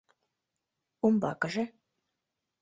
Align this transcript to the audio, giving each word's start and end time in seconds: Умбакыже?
Умбакыже? 1.05 1.63